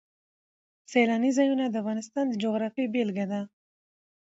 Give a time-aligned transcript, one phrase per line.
[0.91, 3.41] سیلانی ځایونه د افغانستان د جغرافیې بېلګه ده.